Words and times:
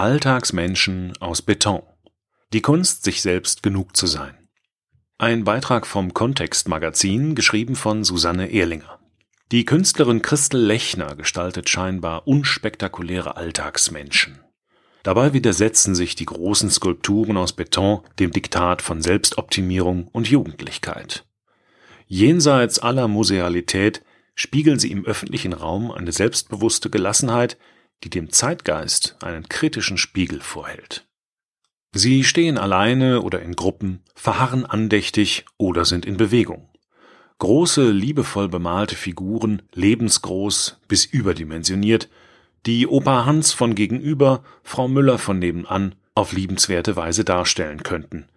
Alltagsmenschen 0.00 1.12
aus 1.20 1.42
Beton. 1.42 1.82
Die 2.54 2.62
Kunst, 2.62 3.04
sich 3.04 3.20
selbst 3.20 3.62
genug 3.62 3.98
zu 3.98 4.06
sein. 4.06 4.34
Ein 5.18 5.44
Beitrag 5.44 5.86
vom 5.86 6.14
Kontext-Magazin, 6.14 7.34
geschrieben 7.34 7.76
von 7.76 8.02
Susanne 8.02 8.50
Ehrlinger. 8.50 8.98
Die 9.52 9.66
Künstlerin 9.66 10.22
Christel 10.22 10.58
Lechner 10.58 11.16
gestaltet 11.16 11.68
scheinbar 11.68 12.26
unspektakuläre 12.26 13.36
Alltagsmenschen. 13.36 14.40
Dabei 15.02 15.34
widersetzen 15.34 15.94
sich 15.94 16.14
die 16.14 16.24
großen 16.24 16.70
Skulpturen 16.70 17.36
aus 17.36 17.52
Beton 17.52 18.00
dem 18.18 18.30
Diktat 18.30 18.80
von 18.80 19.02
Selbstoptimierung 19.02 20.08
und 20.08 20.30
Jugendlichkeit. 20.30 21.26
Jenseits 22.06 22.78
aller 22.78 23.06
Musealität 23.06 24.02
spiegeln 24.34 24.78
sie 24.78 24.92
im 24.92 25.04
öffentlichen 25.04 25.52
Raum 25.52 25.90
eine 25.90 26.12
selbstbewusste 26.12 26.88
Gelassenheit, 26.88 27.58
die 28.04 28.10
dem 28.10 28.30
Zeitgeist 28.30 29.16
einen 29.22 29.48
kritischen 29.48 29.98
Spiegel 29.98 30.40
vorhält. 30.40 31.06
Sie 31.92 32.22
stehen 32.22 32.56
alleine 32.56 33.22
oder 33.22 33.42
in 33.42 33.56
Gruppen, 33.56 34.02
verharren 34.14 34.64
andächtig 34.64 35.44
oder 35.56 35.84
sind 35.84 36.06
in 36.06 36.16
Bewegung. 36.16 36.68
Große, 37.38 37.90
liebevoll 37.90 38.48
bemalte 38.48 38.94
Figuren, 38.94 39.62
lebensgroß 39.74 40.78
bis 40.86 41.04
überdimensioniert, 41.04 42.08
die 42.66 42.86
Opa 42.86 43.24
Hans 43.24 43.52
von 43.52 43.74
gegenüber, 43.74 44.44
Frau 44.62 44.86
Müller 44.88 45.18
von 45.18 45.38
nebenan 45.38 45.94
auf 46.14 46.32
liebenswerte 46.32 46.96
Weise 46.96 47.24
darstellen 47.24 47.82
könnten. 47.82 48.28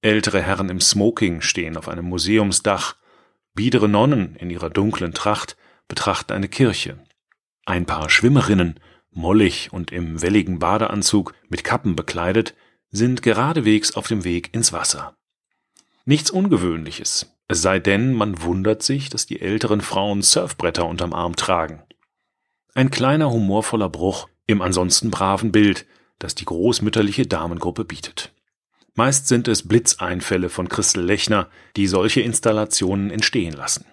Ältere 0.00 0.40
Herren 0.40 0.70
im 0.70 0.80
Smoking 0.80 1.42
stehen 1.42 1.76
auf 1.76 1.88
einem 1.88 2.06
Museumsdach, 2.06 2.96
biedere 3.54 3.88
Nonnen 3.88 4.36
in 4.36 4.48
ihrer 4.50 4.70
dunklen 4.70 5.12
Tracht 5.12 5.56
betrachten 5.88 6.32
eine 6.32 6.48
Kirche. 6.48 6.98
Ein 7.66 7.84
paar 7.84 8.08
Schwimmerinnen 8.08 8.80
mollig 9.10 9.72
und 9.72 9.92
im 9.92 10.22
welligen 10.22 10.58
Badeanzug 10.58 11.34
mit 11.48 11.64
Kappen 11.64 11.96
bekleidet, 11.96 12.54
sind 12.90 13.22
geradewegs 13.22 13.96
auf 13.96 14.06
dem 14.08 14.24
Weg 14.24 14.54
ins 14.54 14.72
Wasser. 14.72 15.16
Nichts 16.04 16.30
Ungewöhnliches, 16.30 17.34
es 17.48 17.62
sei 17.62 17.78
denn, 17.78 18.12
man 18.12 18.42
wundert 18.42 18.82
sich, 18.82 19.08
dass 19.08 19.26
die 19.26 19.40
älteren 19.40 19.80
Frauen 19.80 20.22
Surfbretter 20.22 20.86
unterm 20.86 21.12
Arm 21.12 21.36
tragen. 21.36 21.82
Ein 22.74 22.90
kleiner 22.90 23.30
humorvoller 23.30 23.88
Bruch 23.88 24.28
im 24.46 24.62
ansonsten 24.62 25.10
braven 25.10 25.52
Bild, 25.52 25.86
das 26.18 26.34
die 26.34 26.44
großmütterliche 26.44 27.26
Damengruppe 27.26 27.84
bietet. 27.84 28.32
Meist 28.94 29.28
sind 29.28 29.48
es 29.48 29.68
Blitzeinfälle 29.68 30.48
von 30.48 30.68
Christel 30.68 31.04
Lechner, 31.04 31.48
die 31.76 31.86
solche 31.86 32.20
Installationen 32.20 33.10
entstehen 33.10 33.54
lassen. 33.54 33.84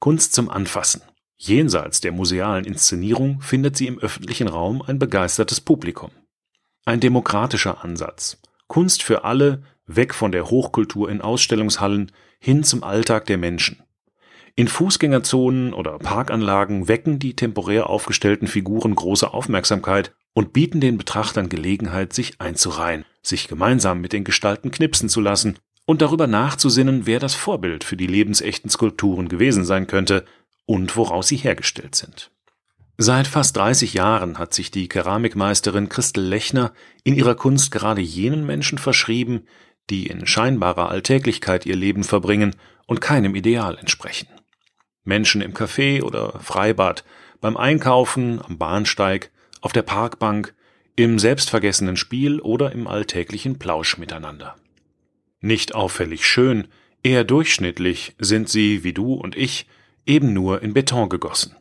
Kunst 0.00 0.34
zum 0.34 0.50
Anfassen, 0.50 1.02
Jenseits 1.46 2.00
der 2.00 2.10
musealen 2.12 2.64
Inszenierung 2.64 3.42
findet 3.42 3.76
sie 3.76 3.86
im 3.86 3.98
öffentlichen 3.98 4.48
Raum 4.48 4.80
ein 4.80 4.98
begeistertes 4.98 5.60
Publikum. 5.60 6.10
Ein 6.86 7.00
demokratischer 7.00 7.84
Ansatz. 7.84 8.38
Kunst 8.66 9.02
für 9.02 9.24
alle, 9.24 9.62
weg 9.86 10.14
von 10.14 10.32
der 10.32 10.48
Hochkultur 10.48 11.10
in 11.10 11.20
Ausstellungshallen 11.20 12.12
hin 12.38 12.64
zum 12.64 12.82
Alltag 12.82 13.26
der 13.26 13.36
Menschen. 13.36 13.82
In 14.54 14.68
Fußgängerzonen 14.68 15.74
oder 15.74 15.98
Parkanlagen 15.98 16.88
wecken 16.88 17.18
die 17.18 17.36
temporär 17.36 17.90
aufgestellten 17.90 18.48
Figuren 18.48 18.94
große 18.94 19.34
Aufmerksamkeit 19.34 20.14
und 20.32 20.54
bieten 20.54 20.80
den 20.80 20.96
Betrachtern 20.96 21.50
Gelegenheit, 21.50 22.14
sich 22.14 22.40
einzureihen, 22.40 23.04
sich 23.20 23.48
gemeinsam 23.48 24.00
mit 24.00 24.14
den 24.14 24.24
Gestalten 24.24 24.70
knipsen 24.70 25.10
zu 25.10 25.20
lassen 25.20 25.58
und 25.84 26.00
darüber 26.00 26.26
nachzusinnen, 26.26 27.04
wer 27.04 27.18
das 27.18 27.34
Vorbild 27.34 27.84
für 27.84 27.98
die 27.98 28.06
lebensechten 28.06 28.70
Skulpturen 28.70 29.28
gewesen 29.28 29.66
sein 29.66 29.86
könnte, 29.86 30.24
und 30.66 30.96
woraus 30.96 31.28
sie 31.28 31.36
hergestellt 31.36 31.94
sind. 31.94 32.30
Seit 32.96 33.26
fast 33.26 33.56
30 33.56 33.94
Jahren 33.94 34.38
hat 34.38 34.54
sich 34.54 34.70
die 34.70 34.88
Keramikmeisterin 34.88 35.88
Christel 35.88 36.24
Lechner 36.24 36.72
in 37.02 37.16
ihrer 37.16 37.34
Kunst 37.34 37.72
gerade 37.72 38.00
jenen 38.00 38.46
Menschen 38.46 38.78
verschrieben, 38.78 39.46
die 39.90 40.06
in 40.06 40.26
scheinbarer 40.26 40.88
Alltäglichkeit 40.90 41.66
ihr 41.66 41.76
Leben 41.76 42.04
verbringen 42.04 42.54
und 42.86 43.00
keinem 43.00 43.34
Ideal 43.34 43.76
entsprechen. 43.76 44.28
Menschen 45.02 45.40
im 45.40 45.54
Café 45.54 46.02
oder 46.02 46.38
Freibad, 46.40 47.04
beim 47.40 47.56
Einkaufen, 47.56 48.40
am 48.42 48.58
Bahnsteig, 48.58 49.30
auf 49.60 49.72
der 49.72 49.82
Parkbank, 49.82 50.54
im 50.96 51.18
selbstvergessenen 51.18 51.96
Spiel 51.96 52.40
oder 52.40 52.72
im 52.72 52.86
alltäglichen 52.86 53.58
Plausch 53.58 53.98
miteinander. 53.98 54.54
Nicht 55.40 55.74
auffällig 55.74 56.26
schön, 56.26 56.68
eher 57.02 57.24
durchschnittlich 57.24 58.14
sind 58.18 58.48
sie, 58.48 58.84
wie 58.84 58.92
du 58.92 59.14
und 59.14 59.36
ich, 59.36 59.66
eben 60.06 60.32
nur 60.32 60.62
in 60.62 60.74
Beton 60.74 61.08
gegossen. 61.08 61.56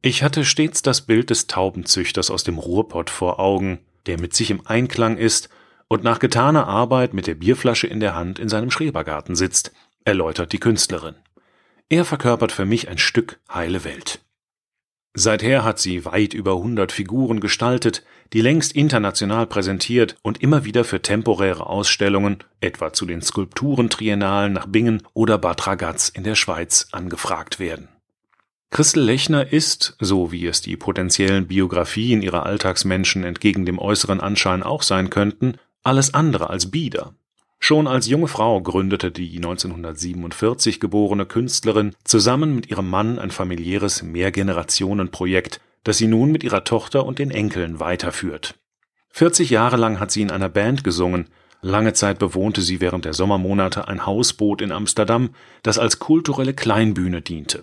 Ich 0.00 0.22
hatte 0.22 0.44
stets 0.44 0.82
das 0.82 1.02
Bild 1.02 1.30
des 1.30 1.46
Taubenzüchters 1.46 2.30
aus 2.30 2.44
dem 2.44 2.58
Ruhrpott 2.58 3.10
vor 3.10 3.38
Augen, 3.38 3.78
der 4.06 4.20
mit 4.20 4.34
sich 4.34 4.50
im 4.50 4.66
Einklang 4.66 5.16
ist 5.16 5.48
und 5.88 6.02
nach 6.02 6.18
getaner 6.18 6.66
Arbeit 6.66 7.14
mit 7.14 7.26
der 7.26 7.34
Bierflasche 7.34 7.86
in 7.86 8.00
der 8.00 8.14
Hand 8.14 8.38
in 8.38 8.48
seinem 8.48 8.70
Schrebergarten 8.70 9.36
sitzt, 9.36 9.72
erläutert 10.04 10.52
die 10.52 10.58
Künstlerin. 10.58 11.14
Er 11.88 12.04
verkörpert 12.04 12.50
für 12.50 12.64
mich 12.64 12.88
ein 12.88 12.98
Stück 12.98 13.38
heile 13.52 13.84
Welt. 13.84 14.20
Seither 15.14 15.62
hat 15.62 15.78
sie 15.78 16.06
weit 16.06 16.32
über 16.32 16.52
100 16.52 16.90
Figuren 16.90 17.40
gestaltet, 17.40 18.02
die 18.32 18.40
längst 18.40 18.72
international 18.72 19.46
präsentiert 19.46 20.16
und 20.22 20.42
immer 20.42 20.64
wieder 20.64 20.84
für 20.84 21.02
temporäre 21.02 21.66
Ausstellungen, 21.66 22.38
etwa 22.60 22.94
zu 22.94 23.04
den 23.04 23.20
Skulpturentriennalen 23.20 24.54
nach 24.54 24.66
Bingen 24.66 25.02
oder 25.12 25.36
Bad 25.36 25.66
Ragaz 25.66 26.08
in 26.08 26.24
der 26.24 26.34
Schweiz, 26.34 26.88
angefragt 26.92 27.58
werden. 27.58 27.88
Christel 28.70 29.04
Lechner 29.04 29.52
ist, 29.52 29.96
so 30.00 30.32
wie 30.32 30.46
es 30.46 30.62
die 30.62 30.78
potenziellen 30.78 31.46
Biografien 31.46 32.22
ihrer 32.22 32.46
Alltagsmenschen 32.46 33.22
entgegen 33.22 33.66
dem 33.66 33.78
äußeren 33.78 34.22
Anschein 34.22 34.62
auch 34.62 34.82
sein 34.82 35.10
könnten, 35.10 35.58
alles 35.82 36.14
andere 36.14 36.48
als 36.48 36.70
bieder. 36.70 37.14
Schon 37.64 37.86
als 37.86 38.08
junge 38.08 38.26
Frau 38.26 38.60
gründete 38.60 39.12
die 39.12 39.36
1947 39.36 40.80
geborene 40.80 41.26
Künstlerin 41.26 41.94
zusammen 42.02 42.56
mit 42.56 42.68
ihrem 42.68 42.90
Mann 42.90 43.20
ein 43.20 43.30
familiäres 43.30 44.02
Mehrgenerationenprojekt, 44.02 45.60
das 45.84 45.96
sie 45.96 46.08
nun 46.08 46.32
mit 46.32 46.42
ihrer 46.42 46.64
Tochter 46.64 47.06
und 47.06 47.20
den 47.20 47.30
Enkeln 47.30 47.78
weiterführt. 47.78 48.56
40 49.10 49.50
Jahre 49.50 49.76
lang 49.76 50.00
hat 50.00 50.10
sie 50.10 50.22
in 50.22 50.32
einer 50.32 50.48
Band 50.48 50.82
gesungen, 50.82 51.28
lange 51.60 51.92
Zeit 51.92 52.18
bewohnte 52.18 52.62
sie 52.62 52.80
während 52.80 53.04
der 53.04 53.14
Sommermonate 53.14 53.86
ein 53.86 54.06
Hausboot 54.06 54.60
in 54.60 54.72
Amsterdam, 54.72 55.30
das 55.62 55.78
als 55.78 56.00
kulturelle 56.00 56.54
Kleinbühne 56.54 57.22
diente. 57.22 57.62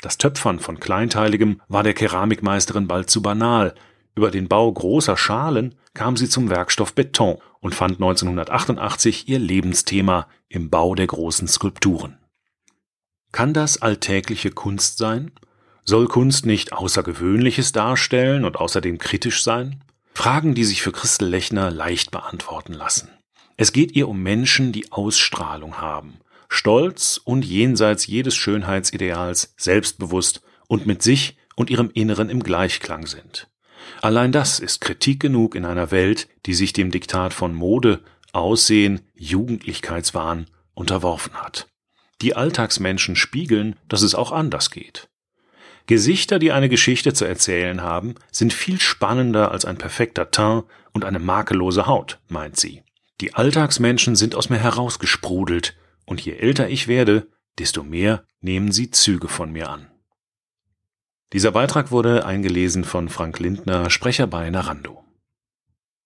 Das 0.00 0.16
Töpfern 0.16 0.60
von 0.60 0.80
Kleinteiligem 0.80 1.60
war 1.68 1.82
der 1.82 1.92
Keramikmeisterin 1.92 2.88
bald 2.88 3.10
zu 3.10 3.20
banal, 3.20 3.74
über 4.14 4.30
den 4.30 4.48
Bau 4.48 4.72
großer 4.72 5.18
Schalen 5.18 5.74
kam 5.92 6.16
sie 6.16 6.28
zum 6.28 6.48
Werkstoff 6.48 6.94
Beton 6.94 7.36
und 7.66 7.74
fand 7.74 7.94
1988 7.94 9.28
ihr 9.28 9.40
Lebensthema 9.40 10.28
im 10.48 10.70
Bau 10.70 10.94
der 10.94 11.08
großen 11.08 11.48
Skulpturen. 11.48 12.16
Kann 13.32 13.54
das 13.54 13.82
alltägliche 13.82 14.52
Kunst 14.52 14.98
sein? 14.98 15.32
Soll 15.82 16.06
Kunst 16.06 16.46
nicht 16.46 16.72
Außergewöhnliches 16.72 17.72
darstellen 17.72 18.44
und 18.44 18.54
außerdem 18.54 18.98
kritisch 18.98 19.42
sein? 19.42 19.82
Fragen, 20.14 20.54
die 20.54 20.62
sich 20.62 20.80
für 20.80 20.92
Christel 20.92 21.28
Lechner 21.28 21.72
leicht 21.72 22.12
beantworten 22.12 22.72
lassen. 22.72 23.10
Es 23.56 23.72
geht 23.72 23.96
ihr 23.96 24.06
um 24.06 24.22
Menschen, 24.22 24.70
die 24.70 24.92
Ausstrahlung 24.92 25.78
haben, 25.78 26.20
stolz 26.48 27.20
und 27.24 27.44
jenseits 27.44 28.06
jedes 28.06 28.36
Schönheitsideals, 28.36 29.54
selbstbewusst 29.56 30.40
und 30.68 30.86
mit 30.86 31.02
sich 31.02 31.36
und 31.56 31.68
ihrem 31.68 31.90
Inneren 31.90 32.30
im 32.30 32.44
Gleichklang 32.44 33.08
sind. 33.08 33.48
Allein 34.02 34.32
das 34.32 34.60
ist 34.60 34.80
Kritik 34.80 35.20
genug 35.20 35.54
in 35.54 35.64
einer 35.64 35.90
Welt, 35.90 36.28
die 36.46 36.54
sich 36.54 36.72
dem 36.72 36.90
Diktat 36.90 37.32
von 37.32 37.54
Mode, 37.54 38.02
Aussehen, 38.32 39.00
Jugendlichkeitswahn 39.14 40.46
unterworfen 40.74 41.34
hat. 41.34 41.68
Die 42.22 42.34
Alltagsmenschen 42.34 43.16
spiegeln, 43.16 43.76
dass 43.88 44.02
es 44.02 44.14
auch 44.14 44.32
anders 44.32 44.70
geht. 44.70 45.08
Gesichter, 45.86 46.38
die 46.38 46.52
eine 46.52 46.68
Geschichte 46.68 47.12
zu 47.12 47.24
erzählen 47.24 47.82
haben, 47.82 48.16
sind 48.32 48.52
viel 48.52 48.80
spannender 48.80 49.52
als 49.52 49.64
ein 49.64 49.78
perfekter 49.78 50.30
Teint 50.30 50.64
und 50.92 51.04
eine 51.04 51.20
makellose 51.20 51.86
Haut, 51.86 52.18
meint 52.28 52.56
sie. 52.56 52.82
Die 53.20 53.34
Alltagsmenschen 53.34 54.16
sind 54.16 54.34
aus 54.34 54.50
mir 54.50 54.58
herausgesprudelt, 54.58 55.76
und 56.04 56.20
je 56.20 56.34
älter 56.34 56.68
ich 56.68 56.88
werde, 56.88 57.28
desto 57.58 57.82
mehr 57.82 58.24
nehmen 58.40 58.72
sie 58.72 58.90
Züge 58.90 59.28
von 59.28 59.52
mir 59.52 59.70
an. 59.70 59.90
Dieser 61.32 61.50
Beitrag 61.50 61.90
wurde 61.90 62.24
eingelesen 62.24 62.84
von 62.84 63.08
Frank 63.08 63.40
Lindner, 63.40 63.90
Sprecher 63.90 64.28
bei 64.28 64.48
Narando. 64.48 65.05